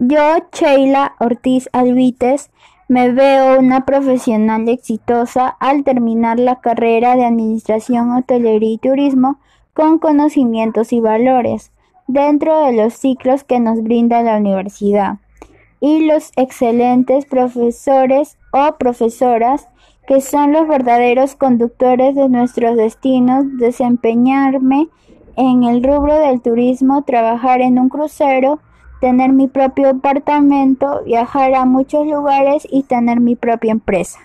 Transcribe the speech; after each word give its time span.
Yo, 0.00 0.38
Sheila 0.52 1.16
Ortiz 1.18 1.68
Alvites, 1.72 2.50
me 2.86 3.10
veo 3.10 3.58
una 3.58 3.84
profesional 3.84 4.68
exitosa 4.68 5.48
al 5.48 5.82
terminar 5.82 6.38
la 6.38 6.60
carrera 6.60 7.16
de 7.16 7.24
Administración, 7.24 8.12
Hotelería 8.12 8.74
y 8.74 8.78
Turismo 8.78 9.40
con 9.74 9.98
conocimientos 9.98 10.92
y 10.92 11.00
valores 11.00 11.72
dentro 12.06 12.64
de 12.64 12.74
los 12.74 12.94
ciclos 12.94 13.42
que 13.42 13.58
nos 13.58 13.82
brinda 13.82 14.22
la 14.22 14.36
universidad. 14.36 15.16
Y 15.80 16.06
los 16.06 16.30
excelentes 16.36 17.26
profesores 17.26 18.38
o 18.52 18.76
profesoras 18.78 19.68
que 20.06 20.20
son 20.20 20.52
los 20.52 20.68
verdaderos 20.68 21.34
conductores 21.34 22.14
de 22.14 22.28
nuestros 22.28 22.76
destinos, 22.76 23.46
desempeñarme 23.58 24.88
en 25.36 25.64
el 25.64 25.82
rubro 25.82 26.16
del 26.18 26.40
turismo, 26.40 27.02
trabajar 27.02 27.60
en 27.60 27.80
un 27.80 27.88
crucero, 27.88 28.60
tener 29.00 29.32
mi 29.32 29.48
propio 29.48 29.90
apartamento, 29.90 31.02
viajar 31.04 31.54
a 31.54 31.64
muchos 31.64 32.06
lugares 32.06 32.66
y 32.70 32.82
tener 32.82 33.20
mi 33.20 33.36
propia 33.36 33.72
empresa. 33.72 34.18